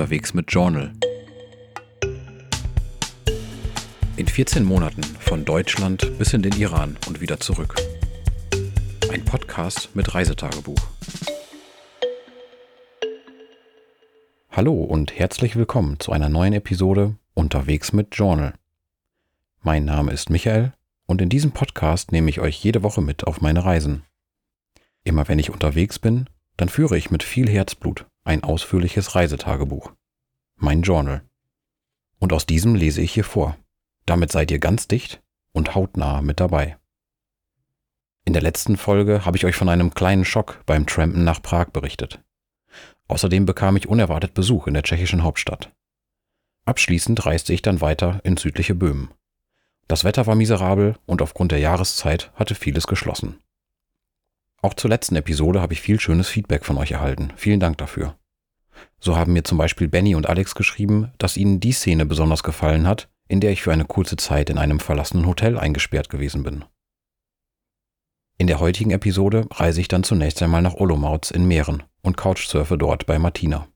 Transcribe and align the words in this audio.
unterwegs 0.00 0.32
mit 0.32 0.50
Journal. 0.50 0.92
In 4.16 4.26
14 4.26 4.64
Monaten 4.64 5.02
von 5.02 5.44
Deutschland 5.44 6.16
bis 6.16 6.32
in 6.32 6.40
den 6.40 6.54
Iran 6.54 6.96
und 7.06 7.20
wieder 7.20 7.38
zurück. 7.38 7.74
Ein 9.12 9.22
Podcast 9.26 9.94
mit 9.94 10.14
Reisetagebuch. 10.14 10.80
Hallo 14.50 14.72
und 14.72 15.18
herzlich 15.18 15.54
willkommen 15.56 16.00
zu 16.00 16.12
einer 16.12 16.30
neuen 16.30 16.54
Episode 16.54 17.16
Unterwegs 17.34 17.92
mit 17.92 18.16
Journal. 18.16 18.54
Mein 19.60 19.84
Name 19.84 20.12
ist 20.12 20.30
Michael 20.30 20.72
und 21.04 21.20
in 21.20 21.28
diesem 21.28 21.52
Podcast 21.52 22.10
nehme 22.10 22.30
ich 22.30 22.40
euch 22.40 22.64
jede 22.64 22.82
Woche 22.82 23.02
mit 23.02 23.26
auf 23.26 23.42
meine 23.42 23.66
Reisen. 23.66 24.04
Immer 25.04 25.28
wenn 25.28 25.38
ich 25.38 25.50
unterwegs 25.50 25.98
bin, 25.98 26.24
dann 26.56 26.70
führe 26.70 26.96
ich 26.96 27.10
mit 27.10 27.22
viel 27.22 27.50
Herzblut 27.50 28.06
ein 28.30 28.44
ausführliches 28.44 29.16
Reisetagebuch. 29.16 29.90
Mein 30.54 30.82
Journal. 30.82 31.22
Und 32.20 32.32
aus 32.32 32.46
diesem 32.46 32.76
lese 32.76 33.00
ich 33.00 33.12
hier 33.12 33.24
vor. 33.24 33.56
Damit 34.06 34.30
seid 34.30 34.52
ihr 34.52 34.60
ganz 34.60 34.86
dicht 34.86 35.20
und 35.50 35.74
hautnah 35.74 36.22
mit 36.22 36.38
dabei. 36.38 36.78
In 38.24 38.32
der 38.32 38.42
letzten 38.42 38.76
Folge 38.76 39.24
habe 39.24 39.36
ich 39.36 39.44
euch 39.44 39.56
von 39.56 39.68
einem 39.68 39.94
kleinen 39.94 40.24
Schock 40.24 40.62
beim 40.64 40.86
Trampen 40.86 41.24
nach 41.24 41.42
Prag 41.42 41.70
berichtet. 41.70 42.22
Außerdem 43.08 43.46
bekam 43.46 43.76
ich 43.76 43.88
unerwartet 43.88 44.32
Besuch 44.32 44.68
in 44.68 44.74
der 44.74 44.84
tschechischen 44.84 45.24
Hauptstadt. 45.24 45.72
Abschließend 46.66 47.26
reiste 47.26 47.52
ich 47.52 47.62
dann 47.62 47.80
weiter 47.80 48.20
in 48.22 48.36
südliche 48.36 48.76
Böhmen. 48.76 49.12
Das 49.88 50.04
Wetter 50.04 50.28
war 50.28 50.36
miserabel 50.36 50.94
und 51.04 51.20
aufgrund 51.20 51.50
der 51.50 51.58
Jahreszeit 51.58 52.30
hatte 52.36 52.54
vieles 52.54 52.86
geschlossen. 52.86 53.40
Auch 54.62 54.74
zur 54.74 54.88
letzten 54.88 55.16
Episode 55.16 55.60
habe 55.60 55.72
ich 55.72 55.80
viel 55.80 55.98
schönes 55.98 56.28
Feedback 56.28 56.64
von 56.64 56.78
euch 56.78 56.92
erhalten. 56.92 57.32
Vielen 57.34 57.58
Dank 57.58 57.78
dafür. 57.78 58.14
So 59.00 59.16
haben 59.16 59.32
mir 59.32 59.44
zum 59.44 59.58
Beispiel 59.58 59.88
Benny 59.88 60.14
und 60.14 60.28
Alex 60.28 60.54
geschrieben, 60.54 61.12
dass 61.18 61.36
ihnen 61.36 61.60
die 61.60 61.72
Szene 61.72 62.06
besonders 62.06 62.42
gefallen 62.42 62.86
hat, 62.86 63.08
in 63.28 63.40
der 63.40 63.52
ich 63.52 63.62
für 63.62 63.72
eine 63.72 63.84
kurze 63.84 64.16
Zeit 64.16 64.50
in 64.50 64.58
einem 64.58 64.80
verlassenen 64.80 65.26
Hotel 65.26 65.58
eingesperrt 65.58 66.10
gewesen 66.10 66.42
bin. 66.42 66.64
In 68.38 68.46
der 68.46 68.58
heutigen 68.58 68.90
Episode 68.90 69.46
reise 69.50 69.80
ich 69.80 69.88
dann 69.88 70.02
zunächst 70.02 70.42
einmal 70.42 70.62
nach 70.62 70.74
Olomouc 70.74 71.30
in 71.30 71.46
Mähren 71.46 71.82
und 72.02 72.16
couchsurfe 72.16 72.78
dort 72.78 73.06
bei 73.06 73.18
Martina. 73.18 73.68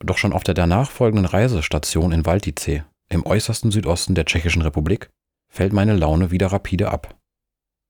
Doch 0.00 0.18
schon 0.18 0.32
auf 0.32 0.44
der 0.44 0.54
danach 0.54 0.90
folgenden 0.90 1.26
Reisestation 1.26 2.12
in 2.12 2.26
Valtice, 2.26 2.82
im 3.08 3.24
äußersten 3.24 3.70
Südosten 3.70 4.14
der 4.14 4.24
Tschechischen 4.24 4.62
Republik, 4.62 5.10
fällt 5.48 5.72
meine 5.72 5.94
Laune 5.94 6.30
wieder 6.30 6.48
rapide 6.48 6.90
ab. 6.90 7.16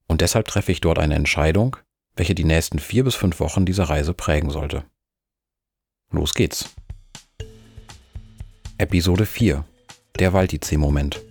Und 0.07 0.21
deshalb 0.21 0.47
treffe 0.47 0.71
ich 0.71 0.81
dort 0.81 0.99
eine 0.99 1.15
Entscheidung, 1.15 1.77
welche 2.15 2.35
die 2.35 2.45
nächsten 2.45 2.79
vier 2.79 3.03
bis 3.03 3.15
fünf 3.15 3.39
Wochen 3.39 3.65
dieser 3.65 3.85
Reise 3.85 4.13
prägen 4.13 4.49
sollte. 4.49 4.83
Los 6.11 6.33
geht's. 6.33 6.73
Episode 8.77 9.25
4 9.25 9.65
Der 10.17 10.31
Waldice-Moment 10.31 11.21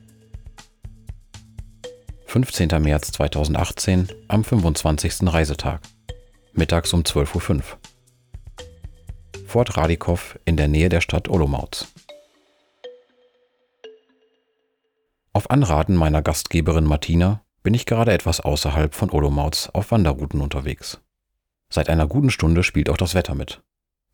15. 2.27 2.69
März 2.83 3.11
2018 3.13 4.09
am 4.29 4.45
25. 4.45 5.33
Reisetag. 5.33 5.81
Mittags 6.53 6.93
um 6.93 7.01
12.05 7.01 7.55
Uhr. 7.55 7.63
Fort 9.47 9.79
Radikow 9.79 10.39
in 10.45 10.59
der 10.59 10.69
Nähe 10.69 10.91
der 10.91 11.01
Stadt 11.01 11.29
Olomouc. 11.31 11.87
Auf 15.33 15.51
Anraten 15.51 15.95
meiner 15.95 16.21
Gastgeberin 16.21 16.85
Martina 16.85 17.43
bin 17.63 17.73
ich 17.73 17.87
gerade 17.87 18.13
etwas 18.13 18.41
außerhalb 18.41 18.95
von 18.95 19.11
Olomouc 19.11 19.71
auf 19.73 19.91
Wanderrouten 19.91 20.43
unterwegs. 20.43 21.01
Seit 21.71 21.89
einer 21.89 22.07
guten 22.07 22.29
Stunde 22.29 22.63
spielt 22.63 22.91
auch 22.91 22.99
das 22.99 23.15
Wetter 23.15 23.35
mit. 23.35 23.63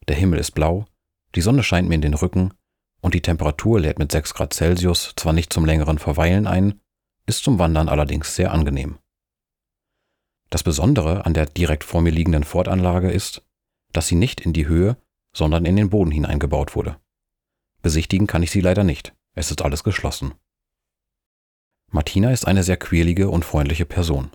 Der 0.09 0.17
Himmel 0.17 0.39
ist 0.39 0.53
blau, 0.53 0.87
die 1.35 1.41
Sonne 1.41 1.63
scheint 1.63 1.89
mir 1.89 1.95
in 1.95 2.03
den 2.03 2.15
Rücken 2.15 2.53
und 3.01 3.15
die 3.15 3.23
Temperatur 3.23 3.81
lädt 3.81 3.99
mit 3.99 4.13
6 4.13 4.35
Grad 4.35 4.53
Celsius 4.53 5.15
zwar 5.17 5.33
nicht 5.33 5.53
zum 5.53 5.65
längeren 5.65 5.99
Verweilen 5.99 6.47
ein, 6.47 6.81
ist 7.27 7.45
zum 7.45 7.59
Wandern 7.59 7.89
allerdings 7.89 8.35
sehr 8.35 8.53
angenehm. 8.53 8.99
Das 10.51 10.63
Besondere 10.63 11.25
an 11.25 11.35
der 11.35 11.47
direkt 11.47 11.85
vor 11.85 12.03
mir 12.03 12.11
liegenden 12.11 12.45
Fortanlage 12.45 13.11
ist, 13.11 13.43
dass 13.93 14.07
sie 14.07 14.17
nicht 14.17 14.41
in 14.41 14.53
die 14.53 14.67
Höhe, 14.67 14.97
sondern 15.35 15.65
in 15.65 15.77
den 15.77 15.91
Boden 15.91 16.11
hineingebaut 16.11 16.77
wurde. 16.77 16.99
Besichtigen 17.81 18.27
kann 18.27 18.43
ich 18.43 18.51
sie 18.51 18.61
leider 18.61 18.85
nicht, 18.85 19.15
es 19.35 19.51
ist 19.51 19.63
alles 19.63 19.83
geschlossen. 19.83 20.35
Martina 21.91 22.31
ist 22.33 22.47
eine 22.47 22.63
sehr 22.63 22.77
quirlige 22.77 23.29
und 23.29 23.45
freundliche 23.45 23.87
Person. 23.87 24.31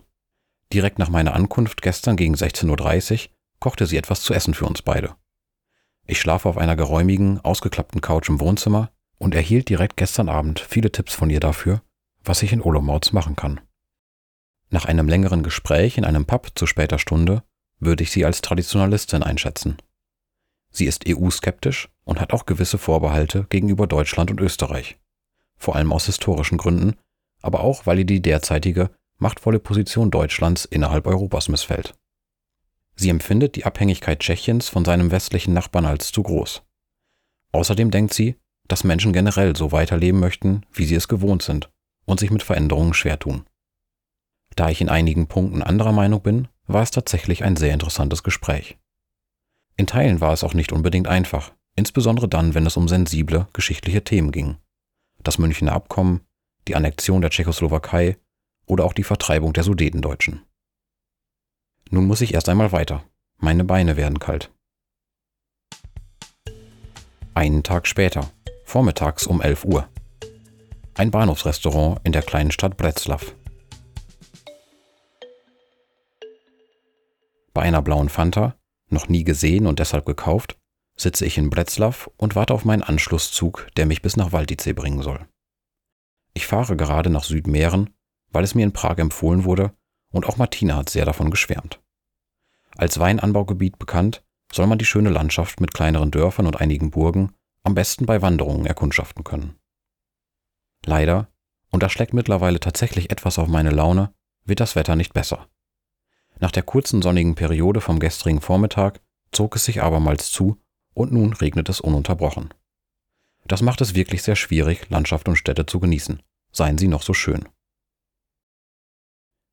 Direkt 0.72 0.98
nach 0.98 1.08
meiner 1.08 1.34
Ankunft 1.34 1.82
gestern 1.82 2.16
gegen 2.16 2.34
16.30 2.34 3.24
Uhr 3.24 3.30
kochte 3.58 3.86
sie 3.86 3.96
etwas 3.96 4.22
zu 4.22 4.34
essen 4.34 4.54
für 4.54 4.66
uns 4.66 4.82
beide. 4.82 5.16
Ich 6.10 6.20
schlafe 6.20 6.48
auf 6.48 6.56
einer 6.56 6.74
geräumigen, 6.74 7.38
ausgeklappten 7.44 8.00
Couch 8.00 8.30
im 8.30 8.40
Wohnzimmer 8.40 8.90
und 9.18 9.34
erhielt 9.34 9.68
direkt 9.68 9.98
gestern 9.98 10.30
Abend 10.30 10.58
viele 10.58 10.90
Tipps 10.90 11.12
von 11.12 11.28
ihr 11.28 11.38
dafür, 11.38 11.82
was 12.24 12.42
ich 12.42 12.54
in 12.54 12.62
Olomouc 12.62 13.12
machen 13.12 13.36
kann. 13.36 13.60
Nach 14.70 14.86
einem 14.86 15.06
längeren 15.06 15.42
Gespräch 15.42 15.98
in 15.98 16.06
einem 16.06 16.24
Pub 16.24 16.50
zu 16.54 16.66
später 16.66 16.98
Stunde 16.98 17.42
würde 17.78 18.02
ich 18.02 18.10
sie 18.10 18.24
als 18.24 18.40
Traditionalistin 18.40 19.22
einschätzen. 19.22 19.76
Sie 20.70 20.86
ist 20.86 21.04
EU-skeptisch 21.06 21.90
und 22.04 22.20
hat 22.20 22.32
auch 22.32 22.46
gewisse 22.46 22.78
Vorbehalte 22.78 23.44
gegenüber 23.50 23.86
Deutschland 23.86 24.30
und 24.30 24.40
Österreich, 24.40 24.98
vor 25.58 25.76
allem 25.76 25.92
aus 25.92 26.06
historischen 26.06 26.56
Gründen, 26.56 26.96
aber 27.42 27.60
auch 27.60 27.84
weil 27.84 27.98
ihr 27.98 28.06
die 28.06 28.22
derzeitige 28.22 28.90
machtvolle 29.18 29.58
Position 29.58 30.10
Deutschlands 30.10 30.64
innerhalb 30.64 31.06
Europas 31.06 31.48
missfällt. 31.48 31.94
Sie 33.00 33.10
empfindet 33.10 33.54
die 33.54 33.64
Abhängigkeit 33.64 34.18
Tschechiens 34.18 34.68
von 34.68 34.84
seinem 34.84 35.12
westlichen 35.12 35.54
Nachbarn 35.54 35.86
als 35.86 36.10
zu 36.10 36.24
groß. 36.24 36.64
Außerdem 37.52 37.92
denkt 37.92 38.12
sie, 38.12 38.34
dass 38.66 38.82
Menschen 38.82 39.12
generell 39.12 39.54
so 39.54 39.70
weiterleben 39.70 40.18
möchten, 40.18 40.66
wie 40.72 40.84
sie 40.84 40.96
es 40.96 41.06
gewohnt 41.06 41.42
sind 41.42 41.70
und 42.06 42.18
sich 42.18 42.32
mit 42.32 42.42
Veränderungen 42.42 42.94
schwer 42.94 43.16
tun. 43.16 43.44
Da 44.56 44.68
ich 44.68 44.80
in 44.80 44.88
einigen 44.88 45.28
Punkten 45.28 45.62
anderer 45.62 45.92
Meinung 45.92 46.22
bin, 46.22 46.48
war 46.66 46.82
es 46.82 46.90
tatsächlich 46.90 47.44
ein 47.44 47.54
sehr 47.54 47.72
interessantes 47.72 48.24
Gespräch. 48.24 48.76
In 49.76 49.86
Teilen 49.86 50.20
war 50.20 50.32
es 50.32 50.42
auch 50.42 50.54
nicht 50.54 50.72
unbedingt 50.72 51.06
einfach, 51.06 51.52
insbesondere 51.76 52.28
dann, 52.28 52.54
wenn 52.54 52.66
es 52.66 52.76
um 52.76 52.88
sensible 52.88 53.46
geschichtliche 53.52 54.02
Themen 54.02 54.32
ging. 54.32 54.56
Das 55.22 55.38
Münchner 55.38 55.72
Abkommen, 55.72 56.22
die 56.66 56.74
Annexion 56.74 57.20
der 57.20 57.30
Tschechoslowakei 57.30 58.18
oder 58.66 58.84
auch 58.84 58.92
die 58.92 59.04
Vertreibung 59.04 59.52
der 59.52 59.62
Sudetendeutschen. 59.62 60.42
Nun 61.90 62.06
muss 62.06 62.20
ich 62.20 62.34
erst 62.34 62.48
einmal 62.48 62.72
weiter. 62.72 63.02
Meine 63.38 63.64
Beine 63.64 63.96
werden 63.96 64.18
kalt. 64.18 64.52
Einen 67.34 67.62
Tag 67.62 67.86
später, 67.86 68.30
vormittags 68.64 69.26
um 69.26 69.40
11 69.40 69.64
Uhr. 69.64 69.88
Ein 70.94 71.10
Bahnhofsrestaurant 71.10 72.00
in 72.04 72.12
der 72.12 72.22
kleinen 72.22 72.50
Stadt 72.50 72.76
Bretzlav. 72.76 73.34
Bei 77.54 77.62
einer 77.62 77.80
blauen 77.80 78.08
Fanta, 78.08 78.56
noch 78.90 79.08
nie 79.08 79.24
gesehen 79.24 79.66
und 79.66 79.78
deshalb 79.78 80.04
gekauft, 80.04 80.58
sitze 80.96 81.24
ich 81.24 81.38
in 81.38 81.48
Bretzlav 81.48 82.10
und 82.16 82.34
warte 82.34 82.52
auf 82.52 82.64
meinen 82.64 82.82
Anschlusszug, 82.82 83.68
der 83.76 83.86
mich 83.86 84.02
bis 84.02 84.16
nach 84.16 84.32
Waldice 84.32 84.74
bringen 84.74 85.02
soll. 85.02 85.26
Ich 86.34 86.46
fahre 86.46 86.76
gerade 86.76 87.08
nach 87.08 87.24
Südmähren, 87.24 87.94
weil 88.30 88.44
es 88.44 88.54
mir 88.54 88.64
in 88.64 88.72
Prag 88.72 88.98
empfohlen 88.98 89.44
wurde 89.44 89.72
und 90.10 90.26
auch 90.26 90.36
Martina 90.36 90.76
hat 90.76 90.90
sehr 90.90 91.04
davon 91.04 91.30
geschwärmt. 91.30 91.80
Als 92.76 92.98
Weinanbaugebiet 92.98 93.78
bekannt, 93.78 94.22
soll 94.52 94.66
man 94.66 94.78
die 94.78 94.84
schöne 94.84 95.10
Landschaft 95.10 95.60
mit 95.60 95.74
kleineren 95.74 96.10
Dörfern 96.10 96.46
und 96.46 96.60
einigen 96.60 96.90
Burgen 96.90 97.32
am 97.64 97.74
besten 97.74 98.06
bei 98.06 98.22
Wanderungen 98.22 98.66
erkundschaften 98.66 99.24
können. 99.24 99.58
Leider, 100.86 101.28
und 101.70 101.82
das 101.82 101.92
schlägt 101.92 102.14
mittlerweile 102.14 102.60
tatsächlich 102.60 103.10
etwas 103.10 103.38
auf 103.38 103.48
meine 103.48 103.70
Laune, 103.70 104.14
wird 104.44 104.60
das 104.60 104.74
Wetter 104.74 104.96
nicht 104.96 105.12
besser. 105.12 105.48
Nach 106.40 106.50
der 106.50 106.62
kurzen 106.62 107.02
sonnigen 107.02 107.34
Periode 107.34 107.80
vom 107.80 107.98
gestrigen 107.98 108.40
Vormittag 108.40 109.00
zog 109.32 109.56
es 109.56 109.64
sich 109.64 109.82
abermals 109.82 110.30
zu 110.30 110.56
und 110.94 111.12
nun 111.12 111.34
regnet 111.34 111.68
es 111.68 111.80
ununterbrochen. 111.80 112.54
Das 113.46 113.60
macht 113.60 113.80
es 113.80 113.94
wirklich 113.94 114.22
sehr 114.22 114.36
schwierig, 114.36 114.88
Landschaft 114.88 115.28
und 115.28 115.36
Städte 115.36 115.66
zu 115.66 115.80
genießen 115.80 116.22
seien 116.52 116.78
sie 116.78 116.88
noch 116.88 117.02
so 117.02 117.14
schön. 117.14 117.48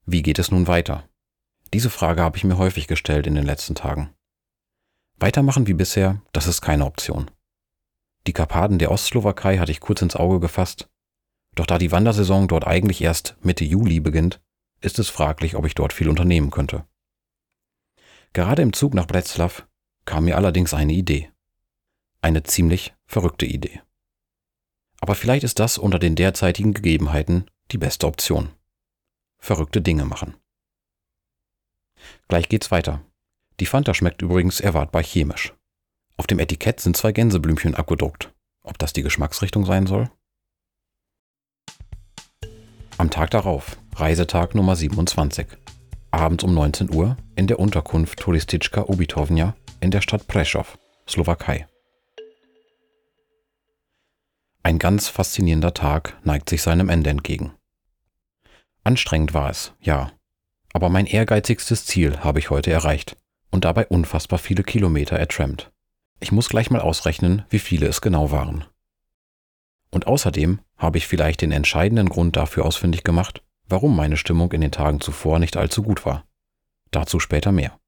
Wie 0.05 0.21
geht 0.21 0.37
es 0.39 0.51
nun 0.51 0.67
weiter? 0.67 1.09
Diese 1.73 1.89
Frage 1.89 2.21
habe 2.21 2.37
ich 2.37 2.43
mir 2.43 2.57
häufig 2.57 2.87
gestellt 2.87 3.25
in 3.25 3.35
den 3.35 3.45
letzten 3.45 3.73
Tagen. 3.73 4.13
Weitermachen 5.17 5.65
wie 5.65 5.73
bisher, 5.73 6.21
das 6.31 6.45
ist 6.45 6.61
keine 6.61 6.85
Option. 6.85 7.31
Die 8.27 8.33
Karpaten 8.33 8.79
der 8.79 8.91
Ostslowakei 8.91 9.57
hatte 9.57 9.71
ich 9.71 9.79
kurz 9.79 10.01
ins 10.01 10.15
Auge 10.15 10.39
gefasst, 10.39 10.89
doch 11.55 11.65
da 11.65 11.77
die 11.77 11.91
Wandersaison 11.91 12.47
dort 12.47 12.67
eigentlich 12.67 13.01
erst 13.01 13.35
Mitte 13.41 13.63
Juli 13.63 13.99
beginnt, 13.99 14.41
ist 14.81 14.99
es 14.99 15.09
fraglich, 15.09 15.55
ob 15.55 15.65
ich 15.65 15.73
dort 15.73 15.93
viel 15.93 16.09
unternehmen 16.09 16.51
könnte. 16.51 16.85
Gerade 18.33 18.61
im 18.61 18.73
Zug 18.73 18.93
nach 18.93 19.07
Breslau 19.07 19.49
kam 20.03 20.25
mir 20.25 20.35
allerdings 20.35 20.73
eine 20.73 20.93
Idee. 20.93 21.31
Eine 22.21 22.43
ziemlich 22.43 22.93
verrückte 23.07 23.45
Idee. 23.45 23.81
Aber 24.99 25.15
vielleicht 25.15 25.43
ist 25.43 25.59
das 25.59 25.77
unter 25.77 25.97
den 25.97 26.15
derzeitigen 26.15 26.73
Gegebenheiten 26.73 27.49
die 27.71 27.77
beste 27.77 28.05
Option. 28.05 28.49
Verrückte 29.45 29.79
Dinge 29.79 30.05
machen. 30.05 30.33
Gleich 32.27 32.49
geht's 32.49 32.71
weiter. 32.71 33.05
Die 33.59 33.67
Fanta 33.67 33.93
schmeckt 33.93 34.23
übrigens 34.23 34.59
erwartbar 34.59 35.03
chemisch. 35.03 35.53
Auf 36.17 36.25
dem 36.25 36.39
Etikett 36.39 36.79
sind 36.79 36.97
zwei 36.97 37.11
Gänseblümchen 37.11 37.75
abgedruckt. 37.75 38.33
Ob 38.63 38.79
das 38.79 38.91
die 38.91 39.03
Geschmacksrichtung 39.03 39.63
sein 39.63 39.85
soll? 39.85 40.09
Am 42.97 43.11
Tag 43.11 43.29
darauf, 43.29 43.77
Reisetag 43.93 44.55
Nummer 44.55 44.75
27. 44.75 45.45
Abends 46.09 46.43
um 46.43 46.55
19 46.55 46.91
Uhr 46.91 47.15
in 47.35 47.45
der 47.45 47.59
Unterkunft 47.59 48.21
Turistitschka 48.21 48.85
Ubitovnia 48.87 49.55
in 49.79 49.91
der 49.91 50.01
Stadt 50.01 50.25
Prešov, 50.25 50.79
Slowakei. 51.07 51.67
Ein 54.63 54.79
ganz 54.79 55.07
faszinierender 55.07 55.75
Tag 55.75 56.17
neigt 56.23 56.49
sich 56.49 56.63
seinem 56.63 56.89
Ende 56.89 57.11
entgegen. 57.11 57.54
Anstrengend 58.85 59.33
war 59.33 59.49
es, 59.49 59.73
ja, 59.81 60.11
aber 60.71 60.89
mein 60.89 61.07
ehrgeizigstes 61.07 61.85
Ziel 61.85 62.19
habe 62.19 62.37
ich 62.37 62.51
heute 62.51 62.71
erreicht 62.71 63.17
und 63.49 63.65
dabei 63.65 63.87
unfassbar 63.87 64.37
viele 64.37 64.63
Kilometer 64.63 65.17
ertrampt. 65.17 65.71
Ich 66.19 66.31
muss 66.31 66.49
gleich 66.49 66.69
mal 66.69 66.81
ausrechnen, 66.81 67.45
wie 67.49 67.59
viele 67.59 67.87
es 67.87 68.01
genau 68.01 68.29
waren. 68.29 68.63
Und 69.89 70.05
außerdem 70.05 70.59
habe 70.77 70.99
ich 70.99 71.07
vielleicht 71.07 71.41
den 71.41 71.51
entscheidenden 71.51 72.09
Grund 72.09 72.35
dafür 72.35 72.63
ausfindig 72.63 73.03
gemacht, 73.03 73.41
warum 73.67 73.95
meine 73.95 74.17
Stimmung 74.17 74.51
in 74.51 74.61
den 74.61 74.71
Tagen 74.71 75.01
zuvor 75.01 75.39
nicht 75.39 75.57
allzu 75.57 75.81
gut 75.81 76.05
war. 76.05 76.23
Dazu 76.91 77.19
später 77.19 77.51
mehr. 77.51 77.79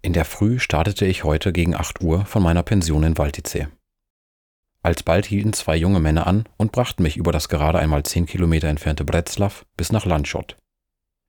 In 0.00 0.14
der 0.14 0.24
Früh 0.24 0.58
startete 0.58 1.04
ich 1.04 1.22
heute 1.22 1.52
gegen 1.52 1.74
8 1.74 2.00
Uhr 2.00 2.24
von 2.24 2.42
meiner 2.42 2.62
Pension 2.62 3.02
in 3.02 3.18
Valtice. 3.18 3.68
Alsbald 4.82 5.26
hielten 5.26 5.52
zwei 5.52 5.76
junge 5.76 6.00
Männer 6.00 6.26
an 6.26 6.48
und 6.56 6.72
brachten 6.72 7.04
mich 7.04 7.16
über 7.16 7.30
das 7.30 7.48
gerade 7.48 7.78
einmal 7.78 8.02
10 8.02 8.26
Kilometer 8.26 8.68
entfernte 8.68 9.04
Bretslav 9.04 9.64
bis 9.76 9.92
nach 9.92 10.04
Landschott. 10.04 10.56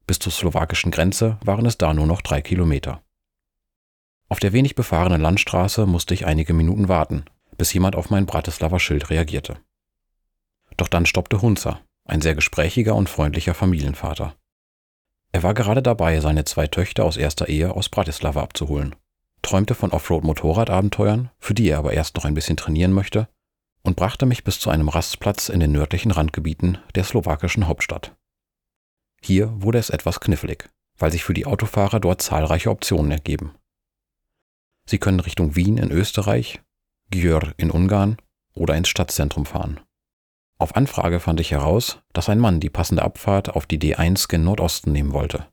Bis 0.07 0.19
zur 0.19 0.31
slowakischen 0.31 0.91
Grenze 0.91 1.37
waren 1.43 1.65
es 1.65 1.77
da 1.77 1.93
nur 1.93 2.07
noch 2.07 2.21
drei 2.21 2.41
Kilometer. 2.41 3.03
Auf 4.27 4.39
der 4.39 4.53
wenig 4.53 4.73
befahrenen 4.73 5.21
Landstraße 5.21 5.85
musste 5.85 6.15
ich 6.15 6.25
einige 6.25 6.53
Minuten 6.53 6.87
warten, 6.87 7.25
bis 7.57 7.71
jemand 7.73 7.95
auf 7.95 8.09
mein 8.09 8.25
Bratislava 8.25 8.79
Schild 8.79 9.11
reagierte. 9.11 9.59
Doch 10.75 10.87
dann 10.87 11.05
stoppte 11.05 11.41
Hunzer, 11.41 11.81
ein 12.05 12.21
sehr 12.21 12.33
gesprächiger 12.33 12.95
und 12.95 13.09
freundlicher 13.09 13.53
Familienvater. 13.53 14.35
Er 15.31 15.43
war 15.43 15.53
gerade 15.53 15.83
dabei, 15.83 16.19
seine 16.19 16.45
zwei 16.45 16.67
Töchter 16.67 17.05
aus 17.05 17.17
erster 17.17 17.47
Ehe 17.47 17.75
aus 17.75 17.89
Bratislava 17.89 18.41
abzuholen, 18.41 18.95
träumte 19.43 19.75
von 19.75 19.91
Offroad-Motorradabenteuern, 19.91 21.29
für 21.39 21.53
die 21.53 21.69
er 21.69 21.77
aber 21.77 21.93
erst 21.93 22.15
noch 22.15 22.25
ein 22.25 22.33
bisschen 22.33 22.57
trainieren 22.57 22.93
möchte, 22.93 23.27
und 23.83 23.95
brachte 23.95 24.25
mich 24.25 24.43
bis 24.43 24.59
zu 24.59 24.69
einem 24.69 24.89
Rastplatz 24.89 25.49
in 25.49 25.59
den 25.59 25.71
nördlichen 25.71 26.11
Randgebieten 26.11 26.77
der 26.95 27.03
slowakischen 27.03 27.67
Hauptstadt. 27.67 28.15
Hier 29.21 29.53
wurde 29.61 29.77
es 29.77 29.89
etwas 29.89 30.19
knifflig, 30.19 30.69
weil 30.97 31.11
sich 31.11 31.23
für 31.23 31.33
die 31.33 31.45
Autofahrer 31.45 31.99
dort 31.99 32.21
zahlreiche 32.21 32.69
Optionen 32.69 33.11
ergeben. 33.11 33.55
Sie 34.85 34.97
können 34.97 35.19
Richtung 35.19 35.55
Wien 35.55 35.77
in 35.77 35.91
Österreich, 35.91 36.61
Győr 37.11 37.53
in 37.57 37.71
Ungarn 37.71 38.17
oder 38.53 38.75
ins 38.75 38.89
Stadtzentrum 38.89 39.45
fahren. 39.45 39.79
Auf 40.59 40.75
Anfrage 40.75 41.19
fand 41.19 41.39
ich 41.39 41.51
heraus, 41.51 41.99
dass 42.13 42.29
ein 42.29 42.39
Mann 42.39 42.59
die 42.59 42.69
passende 42.69 43.03
Abfahrt 43.03 43.49
auf 43.49 43.65
die 43.65 43.79
D1 43.79 44.29
gen 44.29 44.43
Nordosten 44.43 44.91
nehmen 44.91 45.13
wollte. 45.13 45.47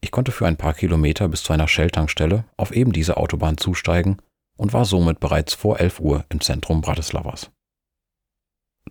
Ich 0.00 0.10
konnte 0.10 0.32
für 0.32 0.46
ein 0.46 0.56
paar 0.56 0.74
Kilometer 0.74 1.28
bis 1.28 1.42
zu 1.42 1.52
einer 1.52 1.66
Shell-Tankstelle 1.66 2.44
auf 2.56 2.72
eben 2.72 2.92
diese 2.92 3.16
Autobahn 3.16 3.56
zusteigen 3.56 4.18
und 4.56 4.72
war 4.72 4.84
somit 4.84 5.18
bereits 5.18 5.54
vor 5.54 5.80
11 5.80 6.00
Uhr 6.00 6.24
im 6.28 6.40
Zentrum 6.40 6.82
Bratislavas. 6.82 7.50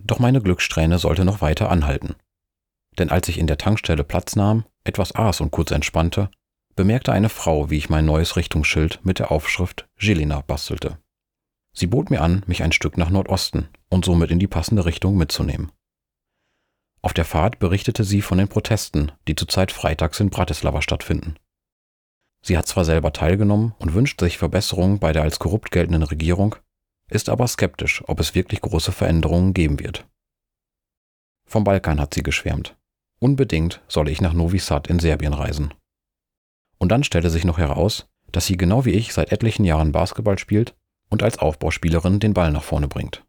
Doch 0.00 0.18
meine 0.18 0.40
Glückssträhne 0.40 0.98
sollte 0.98 1.24
noch 1.24 1.40
weiter 1.40 1.70
anhalten. 1.70 2.14
Denn 2.98 3.10
als 3.10 3.28
ich 3.28 3.38
in 3.38 3.46
der 3.46 3.58
Tankstelle 3.58 4.04
Platz 4.04 4.36
nahm, 4.36 4.64
etwas 4.84 5.14
aß 5.14 5.40
und 5.40 5.50
kurz 5.50 5.70
entspannte, 5.70 6.30
bemerkte 6.76 7.12
eine 7.12 7.28
Frau, 7.28 7.70
wie 7.70 7.78
ich 7.78 7.90
mein 7.90 8.04
neues 8.04 8.36
Richtungsschild 8.36 9.00
mit 9.04 9.18
der 9.18 9.30
Aufschrift 9.30 9.88
Žilina 9.96 10.42
bastelte. 10.42 10.98
Sie 11.72 11.86
bot 11.86 12.10
mir 12.10 12.20
an, 12.20 12.44
mich 12.46 12.62
ein 12.62 12.72
Stück 12.72 12.96
nach 12.96 13.10
Nordosten 13.10 13.68
und 13.88 14.04
somit 14.04 14.30
in 14.30 14.38
die 14.38 14.46
passende 14.46 14.84
Richtung 14.84 15.16
mitzunehmen. 15.16 15.72
Auf 17.02 17.12
der 17.12 17.24
Fahrt 17.24 17.58
berichtete 17.58 18.04
sie 18.04 18.22
von 18.22 18.38
den 18.38 18.48
Protesten, 18.48 19.12
die 19.28 19.34
zurzeit 19.34 19.72
freitags 19.72 20.20
in 20.20 20.30
Bratislava 20.30 20.82
stattfinden. 20.82 21.36
Sie 22.42 22.56
hat 22.56 22.66
zwar 22.66 22.84
selber 22.84 23.12
teilgenommen 23.12 23.74
und 23.78 23.94
wünscht 23.94 24.20
sich 24.20 24.38
Verbesserungen 24.38 24.98
bei 24.98 25.12
der 25.12 25.22
als 25.22 25.38
korrupt 25.38 25.70
geltenden 25.70 26.02
Regierung, 26.02 26.56
ist 27.10 27.28
aber 27.28 27.46
skeptisch, 27.48 28.02
ob 28.06 28.20
es 28.20 28.34
wirklich 28.34 28.60
große 28.60 28.92
Veränderungen 28.92 29.54
geben 29.54 29.80
wird. 29.80 30.06
Vom 31.46 31.64
Balkan 31.64 32.00
hat 32.00 32.14
sie 32.14 32.22
geschwärmt. 32.22 32.76
Unbedingt 33.20 33.82
solle 33.88 34.10
ich 34.10 34.20
nach 34.20 34.32
Novi 34.32 34.58
Sad 34.58 34.88
in 34.88 34.98
Serbien 34.98 35.34
reisen. 35.34 35.72
Und 36.78 36.90
dann 36.90 37.04
stellte 37.04 37.30
sich 37.30 37.44
noch 37.44 37.58
heraus, 37.58 38.06
dass 38.32 38.46
sie 38.46 38.56
genau 38.56 38.84
wie 38.84 38.90
ich 38.90 39.14
seit 39.14 39.32
etlichen 39.32 39.64
Jahren 39.64 39.92
Basketball 39.92 40.38
spielt 40.38 40.74
und 41.08 41.22
als 41.22 41.38
Aufbauspielerin 41.38 42.20
den 42.20 42.34
Ball 42.34 42.50
nach 42.50 42.64
vorne 42.64 42.88
bringt. 42.88 43.24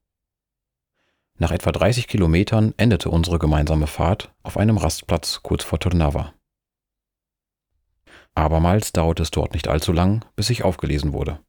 Nach 1.38 1.51
etwa 1.51 1.72
30 1.72 2.07
Kilometern 2.07 2.74
endete 2.77 3.10
unsere 3.10 3.39
gemeinsame 3.39 3.88
Fahrt 3.88 4.33
auf 4.42 4.57
einem 4.57 4.77
Rastplatz 4.77 5.42
kurz 5.44 5.63
vor 5.63 5.80
Trnava. 5.80 6.33
Abermals 8.33 8.92
dauerte 8.94 9.24
es 9.24 9.31
dort 9.31 9.54
nicht 9.54 9.68
allzu 9.68 9.92
lang, 9.92 10.25
bis 10.36 10.50
ich 10.50 10.63
aufgelesen 10.63 11.13
wurde. 11.13 11.39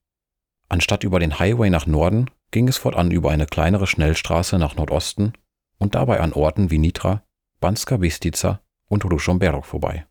Anstatt 0.68 1.04
über 1.04 1.20
den 1.20 1.38
Highway 1.38 1.70
nach 1.70 1.86
Norden 1.86 2.30
ging 2.50 2.68
es 2.68 2.76
fortan 2.76 3.10
über 3.10 3.30
eine 3.30 3.46
kleinere 3.46 3.86
Schnellstraße 3.86 4.58
nach 4.58 4.76
Nordosten 4.76 5.32
und 5.78 5.94
dabei 5.94 6.20
an 6.20 6.32
Orten 6.32 6.70
wie 6.70 6.78
Nitra, 6.78 7.22
Banska 7.60 7.98
Bistica 7.98 8.60
und 8.88 9.04
Rušomberok 9.04 9.64
vorbei. 9.64 10.06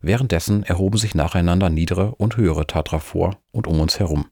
Währenddessen 0.00 0.62
erhoben 0.62 0.98
sich 0.98 1.14
nacheinander 1.14 1.70
niedere 1.70 2.14
und 2.14 2.36
höhere 2.36 2.66
Tatra 2.66 2.98
vor 2.98 3.38
und 3.50 3.66
um 3.66 3.80
uns 3.80 3.98
herum. 3.98 4.30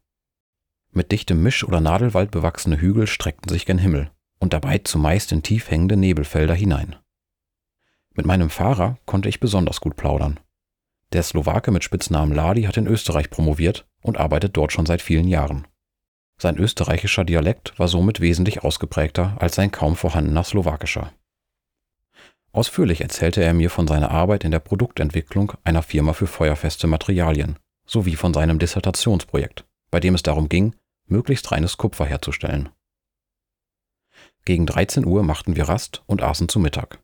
Mit 0.92 1.10
dichtem 1.10 1.42
Misch- 1.42 1.64
oder 1.64 1.80
Nadelwald 1.80 2.30
bewachsene 2.30 2.80
Hügel 2.80 3.06
streckten 3.06 3.48
sich 3.48 3.66
gen 3.66 3.78
Himmel 3.78 4.10
und 4.38 4.52
dabei 4.52 4.78
zumeist 4.78 5.32
in 5.32 5.42
tief 5.42 5.70
hängende 5.70 5.96
Nebelfelder 5.96 6.54
hinein. 6.54 6.96
Mit 8.14 8.26
meinem 8.26 8.50
Fahrer 8.50 8.98
konnte 9.06 9.28
ich 9.28 9.40
besonders 9.40 9.80
gut 9.80 9.96
plaudern. 9.96 10.38
Der 11.12 11.22
Slowake 11.22 11.72
mit 11.72 11.82
Spitznamen 11.82 12.34
Ladi 12.34 12.62
hat 12.62 12.76
in 12.76 12.86
Österreich 12.86 13.30
promoviert 13.30 13.86
und 14.04 14.18
arbeitet 14.18 14.56
dort 14.56 14.72
schon 14.72 14.86
seit 14.86 15.02
vielen 15.02 15.26
Jahren. 15.26 15.66
Sein 16.36 16.58
österreichischer 16.58 17.24
Dialekt 17.24 17.78
war 17.78 17.88
somit 17.88 18.20
wesentlich 18.20 18.62
ausgeprägter 18.62 19.36
als 19.40 19.54
sein 19.54 19.72
kaum 19.72 19.96
vorhandener 19.96 20.44
slowakischer. 20.44 21.12
Ausführlich 22.52 23.00
erzählte 23.00 23.42
er 23.42 23.54
mir 23.54 23.70
von 23.70 23.88
seiner 23.88 24.10
Arbeit 24.10 24.44
in 24.44 24.50
der 24.50 24.60
Produktentwicklung 24.60 25.52
einer 25.64 25.82
Firma 25.82 26.12
für 26.12 26.26
feuerfeste 26.26 26.86
Materialien 26.86 27.58
sowie 27.86 28.14
von 28.14 28.32
seinem 28.32 28.58
Dissertationsprojekt, 28.58 29.64
bei 29.90 30.00
dem 30.00 30.14
es 30.14 30.22
darum 30.22 30.48
ging, 30.48 30.74
möglichst 31.06 31.50
reines 31.50 31.76
Kupfer 31.76 32.04
herzustellen. 32.04 32.68
Gegen 34.44 34.66
13 34.66 35.06
Uhr 35.06 35.22
machten 35.22 35.56
wir 35.56 35.68
Rast 35.68 36.02
und 36.06 36.22
aßen 36.22 36.48
zu 36.48 36.58
Mittag. 36.60 37.02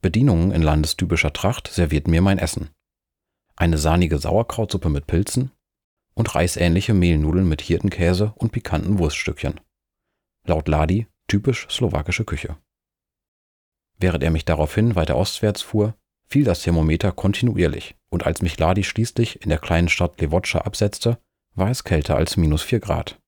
Bedienungen 0.00 0.50
in 0.52 0.62
landestypischer 0.62 1.32
Tracht 1.32 1.68
servierten 1.68 2.10
mir 2.10 2.22
mein 2.22 2.38
Essen. 2.38 2.70
Eine 3.56 3.78
sahnige 3.78 4.18
Sauerkrautsuppe 4.18 4.88
mit 4.88 5.06
Pilzen 5.06 5.52
und 6.14 6.34
reisähnliche 6.34 6.94
Mehlnudeln 6.94 7.48
mit 7.48 7.60
Hirtenkäse 7.60 8.32
und 8.36 8.52
pikanten 8.52 8.98
Wurststückchen. 8.98 9.60
Laut 10.46 10.68
Ladi 10.68 11.06
typisch 11.26 11.66
slowakische 11.70 12.24
Küche. 12.24 12.56
Während 13.98 14.22
er 14.22 14.30
mich 14.30 14.44
daraufhin 14.44 14.96
weiter 14.96 15.16
ostwärts 15.16 15.62
fuhr, 15.62 15.94
fiel 16.26 16.44
das 16.44 16.62
Thermometer 16.62 17.12
kontinuierlich 17.12 17.96
und 18.10 18.26
als 18.26 18.42
mich 18.42 18.58
Ladi 18.58 18.84
schließlich 18.84 19.42
in 19.42 19.48
der 19.48 19.58
kleinen 19.58 19.88
Stadt 19.88 20.20
Levocha 20.20 20.60
absetzte, 20.60 21.18
war 21.54 21.70
es 21.70 21.84
kälter 21.84 22.16
als 22.16 22.36
minus 22.36 22.62
4 22.62 22.80
Grad. 22.80 23.20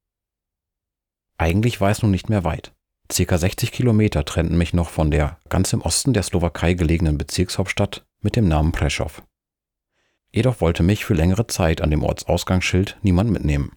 Eigentlich 1.39 1.81
war 1.81 1.91
es 1.91 2.03
nun 2.03 2.11
nicht 2.11 2.29
mehr 2.29 2.45
weit. 2.45 2.73
Circa 3.13 3.39
60 3.39 3.71
Kilometer 3.71 4.25
trennten 4.25 4.59
mich 4.59 4.73
noch 4.73 4.89
von 4.89 5.11
der 5.11 5.39
ganz 5.49 5.73
im 5.73 5.83
Osten 5.83 6.13
der 6.13 6.25
Slowakei 6.25 6.75
gelegenen 6.75 7.19
Bezirkshauptstadt 7.19 8.05
mit 8.21 8.35
dem 8.35 8.49
Namen 8.49 8.73
Prešov. 8.73 9.23
Jedoch 10.37 10.61
wollte 10.61 10.83
mich 10.83 11.07
für 11.07 11.15
längere 11.15 11.47
Zeit 11.47 11.81
an 11.81 11.91
dem 11.91 12.03
Ortsausgangsschild 12.03 12.99
niemand 13.01 13.31
mitnehmen. 13.31 13.73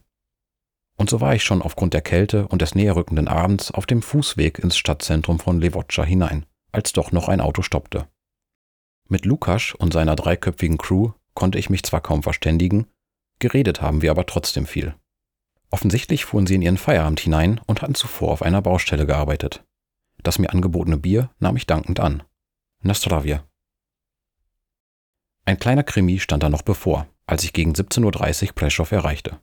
Und 0.97 1.09
so 1.09 1.21
war 1.21 1.33
ich 1.33 1.45
schon 1.45 1.61
aufgrund 1.61 1.93
der 1.93 2.01
Kälte 2.01 2.49
und 2.49 2.61
des 2.61 2.75
näherrückenden 2.75 3.29
Abends 3.29 3.71
auf 3.71 3.85
dem 3.85 4.01
Fußweg 4.01 4.59
ins 4.59 4.75
Stadtzentrum 4.75 5.39
von 5.39 5.61
Levocha 5.61 6.03
hinein, 6.03 6.45
als 6.73 6.91
doch 6.91 7.13
noch 7.13 7.29
ein 7.29 7.39
Auto 7.39 7.61
stoppte. 7.61 8.09
Mit 9.07 9.23
Lukas 9.23 9.73
und 9.73 9.93
seiner 9.93 10.17
dreiköpfigen 10.17 10.77
Crew 10.77 11.11
konnte 11.33 11.57
ich 11.57 11.69
mich 11.69 11.83
zwar 11.83 12.01
kaum 12.01 12.23
verständigen, 12.23 12.87
geredet 13.39 13.81
haben 13.81 14.01
wir 14.01 14.11
aber 14.11 14.25
trotzdem 14.25 14.65
viel. 14.65 14.95
Offensichtlich 15.69 16.25
fuhren 16.25 16.45
sie 16.45 16.55
in 16.55 16.61
ihren 16.61 16.77
Feierabend 16.77 17.21
hinein 17.21 17.61
und 17.67 17.81
hatten 17.81 17.95
zuvor 17.95 18.33
auf 18.33 18.41
einer 18.41 18.61
Baustelle 18.61 19.05
gearbeitet. 19.05 19.63
Das 20.23 20.39
mir 20.39 20.49
angebotene 20.49 20.97
Bier 20.97 21.29
nahm 21.39 21.55
ich 21.55 21.67
dankend 21.67 22.01
an. 22.01 22.23
Nastravia. 22.83 23.48
Ein 25.49 25.57
kleiner 25.57 25.81
Krimi 25.81 26.19
stand 26.19 26.43
da 26.43 26.49
noch 26.49 26.61
bevor, 26.61 27.07
als 27.25 27.43
ich 27.43 27.53
gegen 27.53 27.73
17.30 27.73 28.49
Uhr 28.49 28.53
Preschow 28.53 28.91
erreichte. 28.91 29.39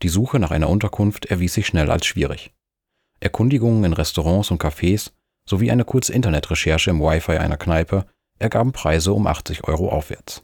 Die 0.00 0.08
Suche 0.08 0.38
nach 0.38 0.50
einer 0.50 0.70
Unterkunft 0.70 1.26
erwies 1.26 1.52
sich 1.52 1.66
schnell 1.66 1.90
als 1.90 2.06
schwierig. 2.06 2.54
Erkundigungen 3.20 3.84
in 3.84 3.92
Restaurants 3.92 4.50
und 4.50 4.62
Cafés 4.62 5.10
sowie 5.46 5.70
eine 5.70 5.84
kurze 5.84 6.14
Internetrecherche 6.14 6.88
im 6.88 7.00
Wi-Fi 7.00 7.32
einer 7.32 7.58
Kneipe 7.58 8.06
ergaben 8.38 8.72
Preise 8.72 9.12
um 9.12 9.26
80 9.26 9.64
Euro 9.64 9.90
aufwärts. 9.90 10.42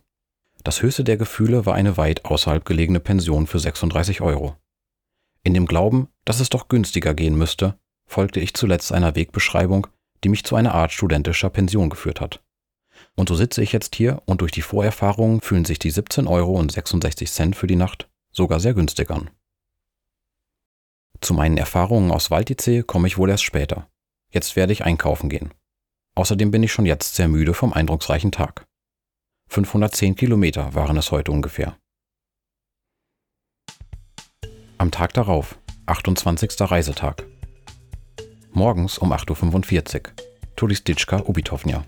Das 0.62 0.82
höchste 0.82 1.04
der 1.04 1.16
Gefühle 1.16 1.64
war 1.64 1.72
eine 1.72 1.96
weit 1.96 2.26
außerhalb 2.26 2.62
gelegene 2.62 3.00
Pension 3.00 3.46
für 3.46 3.60
36 3.60 4.20
Euro. 4.20 4.56
In 5.42 5.54
dem 5.54 5.64
Glauben, 5.64 6.08
dass 6.26 6.38
es 6.38 6.50
doch 6.50 6.68
günstiger 6.68 7.14
gehen 7.14 7.38
müsste, 7.38 7.78
folgte 8.06 8.40
ich 8.40 8.52
zuletzt 8.52 8.92
einer 8.92 9.14
Wegbeschreibung, 9.14 9.86
die 10.22 10.28
mich 10.28 10.44
zu 10.44 10.54
einer 10.54 10.74
Art 10.74 10.92
studentischer 10.92 11.48
Pension 11.48 11.88
geführt 11.88 12.20
hat. 12.20 12.42
Und 13.16 13.28
so 13.28 13.34
sitze 13.34 13.62
ich 13.62 13.72
jetzt 13.72 13.94
hier 13.94 14.22
und 14.26 14.40
durch 14.40 14.52
die 14.52 14.62
Vorerfahrungen 14.62 15.40
fühlen 15.40 15.64
sich 15.64 15.78
die 15.78 15.90
17 15.90 16.26
Euro 16.26 16.58
und 16.58 16.72
66 16.72 17.30
Cent 17.30 17.56
für 17.56 17.66
die 17.66 17.76
Nacht 17.76 18.08
sogar 18.32 18.60
sehr 18.60 18.74
günstig 18.74 19.10
an. 19.10 19.30
Zu 21.20 21.34
meinen 21.34 21.56
Erfahrungen 21.56 22.10
aus 22.10 22.30
Waltice 22.30 22.84
komme 22.86 23.06
ich 23.06 23.18
wohl 23.18 23.30
erst 23.30 23.44
später. 23.44 23.88
Jetzt 24.30 24.56
werde 24.56 24.72
ich 24.72 24.84
einkaufen 24.84 25.28
gehen. 25.28 25.52
Außerdem 26.14 26.50
bin 26.50 26.62
ich 26.62 26.72
schon 26.72 26.86
jetzt 26.86 27.14
sehr 27.14 27.28
müde 27.28 27.54
vom 27.54 27.72
eindrucksreichen 27.72 28.32
Tag. 28.32 28.66
510 29.48 30.16
Kilometer 30.16 30.74
waren 30.74 30.96
es 30.96 31.10
heute 31.10 31.30
ungefähr. 31.30 31.76
Am 34.78 34.90
Tag 34.90 35.12
darauf, 35.12 35.58
28. 35.86 36.50
Reisetag. 36.60 37.24
Morgens 38.50 38.98
um 38.98 39.12
8.45 39.12 40.08
Uhr. 40.08 40.12
Turistitschka 40.56 41.20
Ubitovnia. 41.20 41.84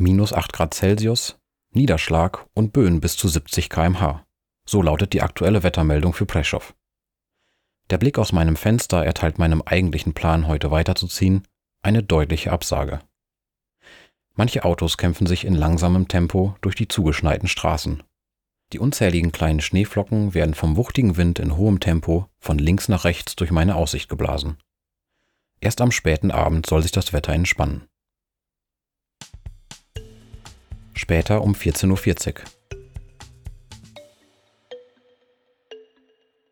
Minus 0.00 0.32
8 0.32 0.52
Grad 0.52 0.74
Celsius, 0.74 1.40
Niederschlag 1.72 2.46
und 2.54 2.72
Böen 2.72 3.00
bis 3.00 3.16
zu 3.16 3.26
70 3.26 3.68
kmh. 3.68 4.24
So 4.64 4.80
lautet 4.80 5.12
die 5.12 5.22
aktuelle 5.22 5.64
Wettermeldung 5.64 6.12
für 6.12 6.24
Preschow. 6.24 6.72
Der 7.90 7.98
Blick 7.98 8.16
aus 8.16 8.30
meinem 8.30 8.54
Fenster 8.54 9.04
erteilt 9.04 9.40
meinem 9.40 9.60
eigentlichen 9.60 10.14
Plan, 10.14 10.46
heute 10.46 10.70
weiterzuziehen, 10.70 11.42
eine 11.82 12.04
deutliche 12.04 12.52
Absage. 12.52 13.00
Manche 14.34 14.64
Autos 14.64 14.98
kämpfen 14.98 15.26
sich 15.26 15.44
in 15.44 15.56
langsamem 15.56 16.06
Tempo 16.06 16.54
durch 16.60 16.76
die 16.76 16.86
zugeschneiten 16.86 17.48
Straßen. 17.48 18.04
Die 18.72 18.78
unzähligen 18.78 19.32
kleinen 19.32 19.60
Schneeflocken 19.60 20.32
werden 20.32 20.54
vom 20.54 20.76
wuchtigen 20.76 21.16
Wind 21.16 21.40
in 21.40 21.56
hohem 21.56 21.80
Tempo 21.80 22.28
von 22.38 22.60
links 22.60 22.88
nach 22.88 23.04
rechts 23.04 23.34
durch 23.34 23.50
meine 23.50 23.74
Aussicht 23.74 24.08
geblasen. 24.08 24.58
Erst 25.60 25.80
am 25.80 25.90
späten 25.90 26.30
Abend 26.30 26.66
soll 26.66 26.82
sich 26.82 26.92
das 26.92 27.12
Wetter 27.12 27.32
entspannen. 27.32 27.88
Später 30.98 31.42
um 31.42 31.52
14.40 31.52 32.28
Uhr. 32.28 32.44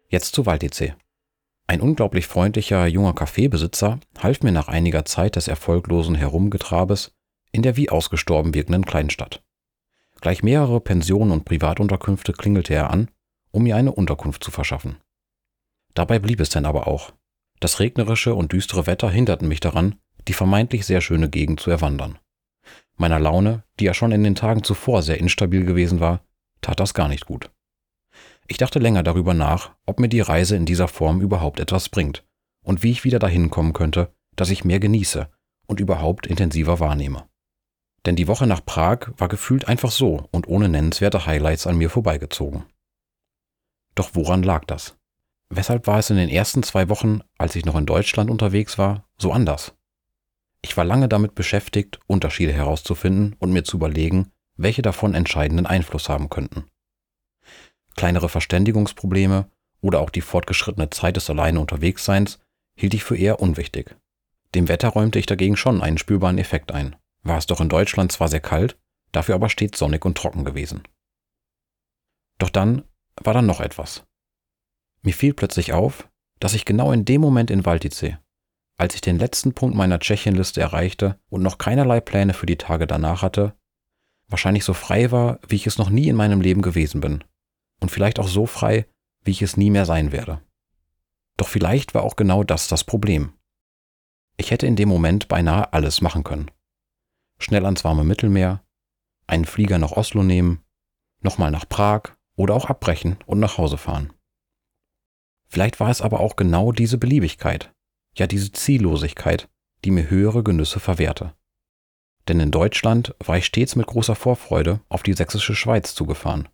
Jetzt 0.09 0.37
zu 0.37 0.47
Waldice. 0.47 0.95
Ein 1.67 1.81
unglaublich 1.81 2.29
freundlicher 2.29 2.87
junger 2.87 3.13
Kaffeebesitzer 3.13 3.99
half 4.19 4.43
mir 4.43 4.53
nach 4.53 4.69
einiger 4.69 5.05
Zeit 5.05 5.35
des 5.35 5.49
erfolglosen 5.49 6.15
Herumgetrabes 6.15 7.13
in 7.51 7.63
der 7.63 7.77
wie 7.77 7.91
ausgestorben 7.91 8.55
wirkenden 8.55 8.87
Kleinstadt. 8.87 9.43
Gleich 10.21 10.45
mehrere 10.45 10.81
Pensionen 10.81 11.33
und 11.33 11.45
Privatunterkünfte 11.45 12.33
klingelte 12.33 12.73
er 12.73 12.91
an, 12.91 13.11
um 13.51 13.65
mir 13.65 13.75
eine 13.75 13.91
Unterkunft 13.91 14.45
zu 14.45 14.53
verschaffen. 14.53 14.99
Dabei 15.95 16.21
blieb 16.21 16.39
es 16.39 16.51
denn 16.51 16.67
aber 16.67 16.87
auch. 16.87 17.13
Das 17.59 17.81
regnerische 17.81 18.33
und 18.37 18.53
düstere 18.53 18.87
Wetter 18.87 19.11
hinderten 19.11 19.49
mich 19.49 19.59
daran, 19.59 19.97
die 20.29 20.35
vermeintlich 20.35 20.87
sehr 20.87 21.01
schöne 21.01 21.29
Gegend 21.29 21.59
zu 21.59 21.73
erwandern. 21.73 22.21
Meiner 22.97 23.19
Laune, 23.19 23.65
die 23.79 23.85
ja 23.85 23.95
schon 23.95 24.13
in 24.13 24.25
den 24.25 24.35
Tagen 24.35 24.63
zuvor 24.63 25.03
sehr 25.03 25.19
instabil 25.19 25.65
gewesen 25.65 26.01
war, 26.01 26.25
tat 26.63 26.81
das 26.81 26.95
gar 26.95 27.09
nicht 27.09 27.27
gut. 27.27 27.51
Ich 28.49 28.59
dachte 28.59 28.79
länger 28.79 29.03
darüber 29.03 29.35
nach, 29.35 29.75
ob 29.87 30.01
mir 30.01 30.09
die 30.09 30.21
Reise 30.21 30.57
in 30.57 30.67
dieser 30.67 30.89
Form 30.89 31.21
überhaupt 31.21 31.61
etwas 31.61 31.89
bringt 31.89 32.25
und 32.65 32.83
wie 32.83 32.91
ich 32.91 33.05
wieder 33.05 33.19
dahin 33.19 33.51
kommen 33.51 33.73
könnte, 33.73 34.15
dass 34.35 34.51
ich 34.51 34.65
mehr 34.65 34.81
genieße 34.81 35.29
und 35.67 35.81
überhaupt 35.81 36.27
intensiver 36.27 36.81
wahrnehme. 36.81 37.29
Denn 38.07 38.17
die 38.17 38.29
Woche 38.29 38.47
nach 38.47 38.65
Prag 38.65 39.11
war 39.17 39.29
gefühlt 39.29 39.69
einfach 39.69 39.91
so 39.91 40.29
und 40.31 40.49
ohne 40.49 40.69
nennenswerte 40.69 41.27
Highlights 41.27 41.67
an 41.67 41.77
mir 41.77 41.91
vorbeigezogen. 41.91 42.65
Doch 43.95 44.11
woran 44.15 44.43
lag 44.43 44.65
das? 44.65 44.97
Weshalb 45.49 45.87
war 45.87 45.99
es 45.99 46.11
in 46.11 46.17
den 46.17 46.29
ersten 46.29 46.63
zwei 46.63 46.89
Wochen, 46.89 47.21
als 47.39 47.57
ich 47.57 47.65
noch 47.65 47.77
in 47.77 47.87
Deutschland 47.87 48.31
unterwegs 48.31 48.79
war, 48.79 49.09
so 49.19 49.33
anders? 49.33 49.76
Ich 50.63 50.77
war 50.77 50.85
lange 50.85 51.09
damit 51.09 51.35
beschäftigt, 51.35 52.01
Unterschiede 52.07 52.53
herauszufinden 52.53 53.37
und 53.39 53.53
mir 53.53 53.65
zu 53.65 53.77
überlegen, 53.77 54.33
welche 54.57 54.83
davon 54.83 55.15
entscheidenden 55.15 55.67
Einfluss 55.67 56.09
haben 56.09 56.29
könnten 56.29 56.65
kleinere 57.97 58.29
Verständigungsprobleme 58.29 59.51
oder 59.81 60.01
auch 60.01 60.11
die 60.11 60.21
fortgeschrittene 60.21 60.91
Zeit 60.91 61.17
des 61.17 61.29
alleine 61.29 61.61
Unterwegsseins 61.61 62.39
hielt 62.79 62.95
ich 62.95 63.03
für 63.03 63.17
eher 63.17 63.41
unwichtig. 63.41 63.97
Dem 64.55 64.69
Wetter 64.69 64.89
räumte 64.89 65.19
ich 65.19 65.27
dagegen 65.27 65.57
schon 65.57 65.83
einen 65.83 65.99
spürbaren 65.99 66.39
Effekt 66.39 66.73
ein. 66.73 66.97
War 67.23 67.39
es 67.39 67.47
doch 67.47 67.61
in 67.61 67.69
Deutschland 67.69 68.13
zwar 68.13 68.29
sehr 68.29 68.41
kalt, 68.41 68.79
dafür 69.13 69.35
aber 69.35 69.49
stets 69.49 69.79
sonnig 69.79 70.05
und 70.05 70.17
trocken 70.17 70.45
gewesen. 70.45 70.83
Doch 72.39 72.51
dann 72.51 72.85
war 73.17 73.35
da 73.35 73.43
noch 73.43 73.61
etwas. 73.61 74.05
Mir 75.03 75.15
fiel 75.15 75.35
plötzlich 75.35 75.73
auf, 75.73 76.09
dass 76.39 76.55
ich 76.55 76.65
genau 76.65 76.93
in 76.93 77.05
dem 77.05 77.21
Moment 77.21 77.51
in 77.51 77.65
Waltice, 77.65 78.17
als 78.77 78.95
ich 78.95 79.01
den 79.01 79.19
letzten 79.19 79.55
Punkt 79.55 79.77
meiner 79.77 79.99
Tschechienliste 79.99 80.61
erreichte 80.61 81.19
und 81.29 81.43
noch 81.43 81.59
keinerlei 81.59 82.01
Pläne 82.01 82.35
für 82.35 82.47
die 82.47 82.59
Tage 82.59 82.87
danach 82.87 83.23
hatte, 83.23 83.57
wahrscheinlich 84.29 84.65
so 84.65 84.75
frei 84.75 85.11
war, 85.11 85.39
wie 85.49 85.57
ich 85.57 85.67
es 85.67 85.79
noch 85.79 85.91
nie 85.91 86.09
in 86.09 86.17
meinem 86.17 86.41
Leben 86.41 86.63
gewesen 86.63 87.01
bin 87.01 87.25
und 87.81 87.91
vielleicht 87.91 88.19
auch 88.19 88.29
so 88.29 88.47
frei, 88.47 88.87
wie 89.23 89.31
ich 89.31 89.43
es 89.43 89.57
nie 89.57 89.71
mehr 89.71 89.87
sein 89.87 90.13
werde. 90.13 90.43
Doch 91.37 91.49
vielleicht 91.49 91.95
war 91.95 92.03
auch 92.03 92.17
genau 92.17 92.45
das 92.45 92.69
das 92.69 92.85
Problem. 92.85 93.33
Ich 94.37 94.51
hätte 94.51 94.67
in 94.67 94.77
dem 94.77 94.89
Moment 94.89 95.29
beinahe 95.29 95.73
alles 95.73 96.01
machen 96.01 96.25
können. 96.25 96.51
Schnell 97.39 97.65
ans 97.65 97.85
warme 97.85 98.05
Mittelmeer, 98.05 98.63
einen 99.27 99.45
Flieger 99.45 99.79
nach 99.79 99.93
Oslo 99.93 100.23
nehmen, 100.23 100.63
nochmal 101.21 101.51
nach 101.51 101.69
Prag 101.69 102.13
oder 102.37 102.55
auch 102.55 102.67
abbrechen 102.67 103.17
und 103.27 103.41
nach 103.41 103.59
Hause 103.59 103.79
fahren. 103.79 104.13
Vielleicht 105.49 105.81
war 105.81 105.91
es 105.91 106.03
aber 106.03 106.21
auch 106.21 106.37
genau 106.37 106.73
diese 106.73 106.99
Beliebigkeit, 106.99 107.73
ja 108.19 108.27
diese 108.27 108.53
Ziellosigkeit, 108.53 109.49
die 109.85 109.91
mir 109.91 110.11
höhere 110.11 110.43
Genüsse 110.43 110.81
verwehrte. 110.81 111.35
Denn 112.29 112.41
in 112.41 112.51
Deutschland 112.51 113.15
war 113.19 113.39
ich 113.39 113.47
stets 113.47 113.77
mit 113.77 113.87
großer 113.87 114.17
Vorfreude 114.17 114.81
auf 114.89 115.03
die 115.03 115.13
sächsische 115.13 115.55
Schweiz 115.55 115.95
zugefahren 115.95 116.49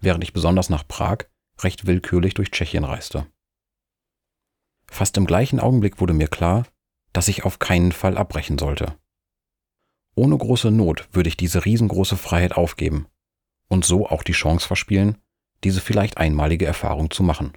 während 0.00 0.24
ich 0.24 0.32
besonders 0.32 0.70
nach 0.70 0.86
Prag 0.86 1.18
recht 1.60 1.86
willkürlich 1.86 2.34
durch 2.34 2.50
Tschechien 2.50 2.84
reiste. 2.84 3.26
Fast 4.86 5.16
im 5.16 5.26
gleichen 5.26 5.60
Augenblick 5.60 6.00
wurde 6.00 6.14
mir 6.14 6.28
klar, 6.28 6.66
dass 7.12 7.28
ich 7.28 7.44
auf 7.44 7.58
keinen 7.58 7.92
Fall 7.92 8.16
abbrechen 8.16 8.58
sollte. 8.58 8.96
Ohne 10.14 10.36
große 10.36 10.70
Not 10.70 11.08
würde 11.12 11.28
ich 11.28 11.36
diese 11.36 11.64
riesengroße 11.64 12.16
Freiheit 12.16 12.56
aufgeben 12.56 13.06
und 13.68 13.84
so 13.84 14.08
auch 14.08 14.22
die 14.22 14.32
Chance 14.32 14.66
verspielen, 14.66 15.18
diese 15.64 15.80
vielleicht 15.80 16.16
einmalige 16.16 16.66
Erfahrung 16.66 17.10
zu 17.10 17.22
machen. 17.22 17.52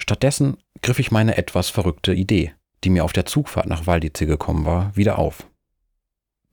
Stattdessen 0.00 0.56
griff 0.82 0.98
ich 0.98 1.10
meine 1.10 1.36
etwas 1.36 1.68
verrückte 1.68 2.12
Idee, 2.12 2.54
die 2.82 2.90
mir 2.90 3.04
auf 3.04 3.12
der 3.12 3.26
Zugfahrt 3.26 3.66
nach 3.66 3.86
Waldice 3.86 4.26
gekommen 4.26 4.64
war, 4.64 4.96
wieder 4.96 5.18
auf. 5.18 5.46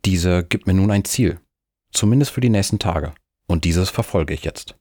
Diese 0.06 0.44
gibt 0.44 0.68
mir 0.68 0.74
nun 0.74 0.92
ein 0.92 1.06
Ziel, 1.06 1.39
zumindest 1.92 2.32
für 2.32 2.42
die 2.42 2.50
nächsten 2.50 2.77
Tage. 2.77 3.13
Und 3.48 3.63
dieses 3.63 3.89
verfolge 3.89 4.34
ich 4.34 4.44
jetzt. 4.44 4.75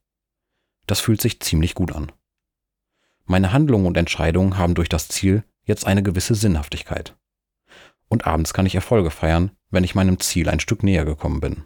Das 0.87 1.00
fühlt 1.00 1.20
sich 1.20 1.40
ziemlich 1.40 1.75
gut 1.75 1.92
an. 1.92 2.11
Meine 3.25 3.52
Handlungen 3.52 3.87
und 3.87 3.96
Entscheidungen 3.96 4.58
haben 4.58 4.75
durch 4.75 4.88
das 4.88 5.08
Ziel 5.08 5.44
jetzt 5.64 5.87
eine 5.87 6.02
gewisse 6.02 6.35
Sinnhaftigkeit. 6.35 7.16
Und 8.08 8.26
abends 8.26 8.54
kann 8.54 8.66
ich 8.66 8.75
Erfolge 8.75 9.11
feiern, 9.11 9.52
wenn 9.70 9.85
ich 9.85 9.94
meinem 9.94 10.18
Ziel 10.20 10.49
ein 10.49 10.61
Stück 10.61 10.82
näher 10.82 11.04
gekommen 11.04 11.40
bin. 11.40 11.64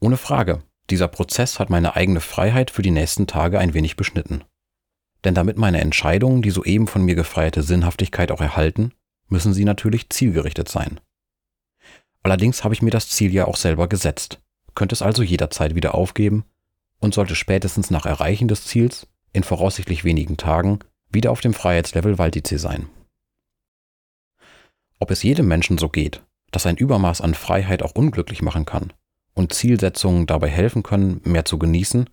Ohne 0.00 0.16
Frage, 0.16 0.62
dieser 0.90 1.08
Prozess 1.08 1.60
hat 1.60 1.70
meine 1.70 1.94
eigene 1.94 2.20
Freiheit 2.20 2.70
für 2.70 2.82
die 2.82 2.90
nächsten 2.90 3.26
Tage 3.26 3.58
ein 3.58 3.74
wenig 3.74 3.96
beschnitten. 3.96 4.44
Denn 5.24 5.34
damit 5.34 5.56
meine 5.56 5.80
Entscheidungen 5.80 6.42
die 6.42 6.50
soeben 6.50 6.86
von 6.86 7.02
mir 7.02 7.14
gefeierte 7.14 7.62
Sinnhaftigkeit 7.62 8.30
auch 8.30 8.40
erhalten, 8.40 8.92
müssen 9.28 9.54
sie 9.54 9.64
natürlich 9.64 10.10
zielgerichtet 10.10 10.68
sein. 10.68 11.00
Allerdings 12.22 12.64
habe 12.64 12.74
ich 12.74 12.82
mir 12.82 12.90
das 12.90 13.08
Ziel 13.08 13.32
ja 13.32 13.46
auch 13.46 13.56
selber 13.56 13.88
gesetzt 13.88 14.40
könnte 14.74 14.94
es 14.94 15.02
also 15.02 15.22
jederzeit 15.22 15.74
wieder 15.74 15.94
aufgeben 15.94 16.44
und 16.98 17.14
sollte 17.14 17.34
spätestens 17.34 17.90
nach 17.90 18.06
Erreichen 18.06 18.48
des 18.48 18.64
Ziels 18.64 19.06
in 19.32 19.42
voraussichtlich 19.42 20.04
wenigen 20.04 20.36
Tagen 20.36 20.80
wieder 21.10 21.30
auf 21.30 21.40
dem 21.40 21.54
Freiheitslevel 21.54 22.18
Waldice 22.18 22.58
sein. 22.58 22.88
Ob 24.98 25.10
es 25.10 25.22
jedem 25.22 25.48
Menschen 25.48 25.78
so 25.78 25.88
geht, 25.88 26.22
dass 26.50 26.66
ein 26.66 26.76
Übermaß 26.76 27.20
an 27.20 27.34
Freiheit 27.34 27.82
auch 27.82 27.94
unglücklich 27.94 28.42
machen 28.42 28.64
kann 28.64 28.92
und 29.34 29.52
Zielsetzungen 29.52 30.26
dabei 30.26 30.48
helfen 30.48 30.82
können, 30.82 31.20
mehr 31.24 31.44
zu 31.44 31.58
genießen, 31.58 32.08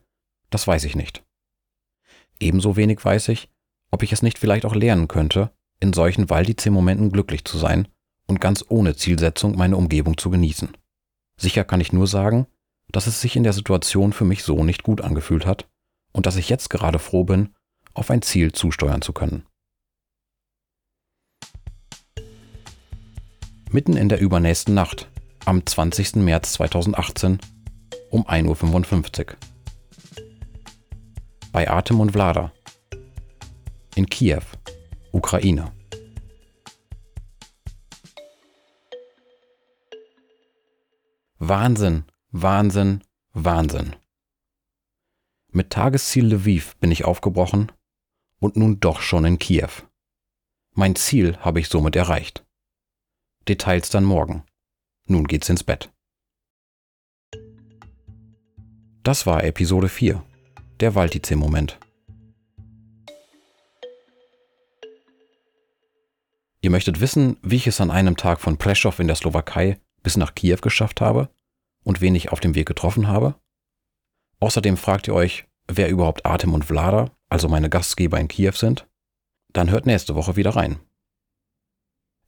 das 0.49 0.65
weiß 0.65 0.85
ich 0.85 0.95
nicht. 0.95 1.23
Ebenso 2.39 2.75
wenig 2.75 3.03
weiß 3.03 3.29
ich, 3.29 3.49
ob 3.91 4.03
ich 4.03 4.11
es 4.11 4.21
nicht 4.21 4.39
vielleicht 4.39 4.65
auch 4.65 4.75
lernen 4.75 5.07
könnte, 5.07 5.51
in 5.79 5.93
solchen 5.93 6.29
Waldice-Momenten 6.29 7.11
glücklich 7.11 7.45
zu 7.45 7.57
sein 7.57 7.87
und 8.27 8.41
ganz 8.41 8.63
ohne 8.67 8.95
Zielsetzung 8.95 9.57
meine 9.57 9.77
Umgebung 9.77 10.17
zu 10.17 10.29
genießen. 10.29 10.69
Sicher 11.37 11.63
kann 11.63 11.81
ich 11.81 11.93
nur 11.93 12.07
sagen, 12.07 12.47
dass 12.91 13.07
es 13.07 13.21
sich 13.21 13.35
in 13.35 13.43
der 13.43 13.53
Situation 13.53 14.13
für 14.13 14.25
mich 14.25 14.43
so 14.43 14.63
nicht 14.63 14.83
gut 14.83 15.01
angefühlt 15.01 15.45
hat 15.45 15.67
und 16.11 16.25
dass 16.25 16.35
ich 16.35 16.49
jetzt 16.49 16.69
gerade 16.69 16.99
froh 16.99 17.23
bin, 17.23 17.55
auf 17.93 18.11
ein 18.11 18.21
Ziel 18.21 18.51
zusteuern 18.51 19.01
zu 19.01 19.13
können. 19.13 19.45
Mitten 23.71 23.95
in 23.97 24.09
der 24.09 24.19
übernächsten 24.19 24.73
Nacht, 24.73 25.09
am 25.45 25.65
20. 25.65 26.15
März 26.15 26.53
2018 26.53 27.39
um 28.09 28.27
1.55 28.27 29.27
Uhr. 29.27 29.48
Bei 31.51 31.67
Atem 31.67 31.99
und 31.99 32.11
Vlada. 32.11 32.51
In 33.95 34.05
Kiew, 34.05 34.43
Ukraine. 35.11 35.71
Wahnsinn, 41.39 42.03
Wahnsinn, 42.31 43.03
Wahnsinn. 43.33 43.95
Mit 45.51 45.71
Tagesziel 45.71 46.25
Lviv 46.25 46.75
bin 46.77 46.91
ich 46.91 47.05
aufgebrochen 47.05 47.71
und 48.39 48.55
nun 48.55 48.79
doch 48.79 49.01
schon 49.01 49.25
in 49.25 49.39
Kiew. 49.39 49.71
Mein 50.75 50.95
Ziel 50.95 51.35
habe 51.37 51.59
ich 51.59 51.69
somit 51.69 51.95
erreicht. 51.95 52.45
Details 53.47 53.89
dann 53.89 54.05
morgen. 54.05 54.43
Nun 55.05 55.25
geht's 55.25 55.49
ins 55.49 55.63
Bett. 55.63 55.91
Das 59.01 59.25
war 59.25 59.43
Episode 59.43 59.89
4, 59.89 60.23
der 60.79 60.95
Waltice-Moment. 60.95 61.79
Ihr 66.61 66.69
möchtet 66.69 66.99
wissen, 66.99 67.37
wie 67.41 67.55
ich 67.55 67.67
es 67.67 67.79
an 67.81 67.91
einem 67.91 68.17
Tag 68.17 68.41
von 68.41 68.57
Prešov 68.57 68.99
in 68.99 69.07
der 69.07 69.15
Slowakei 69.15 69.79
bis 70.03 70.17
nach 70.17 70.35
Kiew 70.35 70.57
geschafft 70.61 71.01
habe 71.01 71.29
und 71.83 72.01
wen 72.01 72.15
ich 72.15 72.31
auf 72.31 72.39
dem 72.39 72.55
Weg 72.55 72.67
getroffen 72.67 73.07
habe? 73.07 73.35
Außerdem 74.39 74.77
fragt 74.77 75.07
ihr 75.07 75.13
euch, 75.13 75.45
wer 75.67 75.89
überhaupt 75.89 76.25
Artem 76.25 76.53
und 76.53 76.65
Vlada, 76.65 77.11
also 77.29 77.47
meine 77.47 77.69
Gastgeber 77.69 78.19
in 78.19 78.27
Kiew 78.27 78.53
sind? 78.53 78.87
Dann 79.51 79.69
hört 79.69 79.85
nächste 79.85 80.15
Woche 80.15 80.35
wieder 80.35 80.55
rein. 80.55 80.79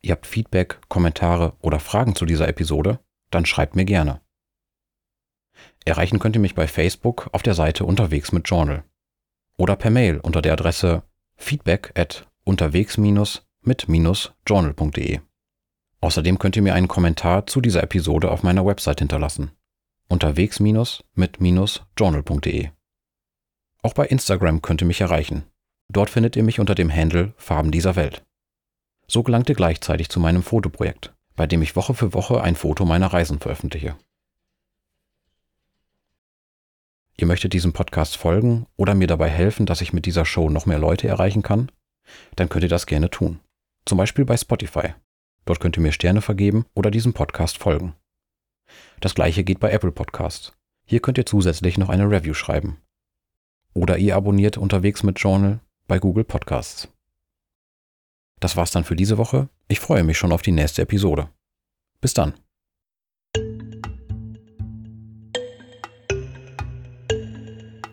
Ihr 0.01 0.12
habt 0.13 0.25
Feedback, 0.25 0.79
Kommentare 0.89 1.53
oder 1.62 1.79
Fragen 1.79 2.15
zu 2.15 2.25
dieser 2.25 2.48
Episode? 2.48 3.00
Dann 3.29 3.46
schreibt 3.46 3.75
mir 3.75 3.86
gerne. 3.86 4.22
Erreichen 5.86 6.20
könnt 6.20 6.36
ihr 6.36 6.42
mich 6.42 6.56
bei 6.56 6.68
Facebook 6.68 7.30
auf 7.32 7.44
der 7.44 7.54
Seite 7.54 7.86
Unterwegs 7.86 8.32
mit 8.32 8.48
Journal 8.48 8.84
oder 9.58 9.76
per 9.76 9.92
Mail 9.92 10.20
unter 10.20 10.42
der 10.42 10.54
Adresse 10.54 11.04
feedback 11.36 11.92
at 11.96 12.28
unterwegs-mit-journal.de. 12.44 15.20
Außerdem 16.02 16.40
könnt 16.40 16.56
ihr 16.56 16.62
mir 16.62 16.74
einen 16.74 16.88
Kommentar 16.88 17.46
zu 17.48 17.60
dieser 17.62 17.84
Episode 17.84 18.32
auf 18.32 18.44
meiner 18.44 18.66
Website 18.66 19.00
hinterlassen 19.00 19.52
unterwegs-mit-journal.de. 20.12 22.70
Auch 23.82 23.94
bei 23.94 24.06
Instagram 24.06 24.62
könnt 24.62 24.82
ihr 24.82 24.88
mich 24.88 25.00
erreichen. 25.02 25.44
Dort 25.88 26.10
findet 26.10 26.36
ihr 26.36 26.44
mich 26.44 26.60
unter 26.60 26.76
dem 26.76 26.94
Handle 26.94 27.34
Farben 27.38 27.72
dieser 27.72 27.96
Welt. 27.96 28.26
So 29.08 29.24
gelangt 29.24 29.48
ihr 29.50 29.56
gleichzeitig 29.56 30.10
zu 30.10 30.20
meinem 30.20 30.44
Fotoprojekt, 30.44 31.14
bei 31.36 31.48
dem 31.48 31.62
ich 31.62 31.78
Woche 31.78 31.94
für 31.94 32.14
Woche 32.14 32.42
ein 32.42 32.56
Foto 32.56 32.86
meiner 32.86 33.08
Reisen 33.08 33.40
veröffentliche. 33.40 33.96
Ihr 37.22 37.28
möchtet 37.28 37.54
diesem 37.54 37.72
Podcast 37.72 38.18
folgen 38.18 38.66
oder 38.78 38.96
mir 38.96 39.06
dabei 39.06 39.30
helfen, 39.30 39.68
dass 39.68 39.82
ich 39.82 39.94
mit 39.94 40.08
dieser 40.08 40.25
Show 40.25 40.50
noch 40.50 40.66
mehr 40.66 40.80
Leute 40.80 41.08
erreichen 41.08 41.44
kann? 41.44 41.72
Dann 42.36 42.50
könnt 42.50 42.63
ihr 42.63 42.70
das 42.70 42.88
gerne 42.88 43.12
tun. 43.12 43.40
Zum 43.86 44.00
Beispiel 44.00 44.25
bei 44.25 44.36
Spotify. 44.36 44.96
Dort 45.46 45.60
könnt 45.60 45.78
ihr 45.78 45.84
mir 45.84 45.92
Sterne 45.92 46.22
vergeben 46.22 46.66
oder 46.74 46.90
diesem 46.90 47.13
Podcast 47.13 47.60
folgen. 47.60 47.94
Das 49.01 49.13
gleiche 49.13 49.44
geht 49.44 49.60
bei 49.60 49.70
Apple 49.70 49.92
Podcasts. 49.92 50.54
Hier 50.88 51.00
könnt 51.00 51.20
ihr 51.20 51.28
zusätzlich 51.28 51.78
noch 51.78 51.90
eine 51.90 52.10
Review 52.10 52.34
schreiben. 52.34 52.78
Oder 53.75 54.00
ihr 54.00 54.16
abonniert 54.16 54.58
unterwegs 54.58 55.04
mit 55.04 55.20
Journal 55.20 55.60
bei 55.88 56.00
Google 56.00 56.24
Podcasts. 56.24 56.88
Das 58.40 58.58
war's 58.58 58.72
dann 58.72 58.84
für 58.84 58.96
diese 58.96 59.20
Woche. 59.20 59.48
Ich 59.68 59.80
freue 59.80 60.04
mich 60.04 60.18
schon 60.18 60.32
auf 60.32 60.42
die 60.42 60.54
nächste 60.54 60.82
Episode. 60.82 61.30
Bis 62.00 62.16
dann. 62.16 62.34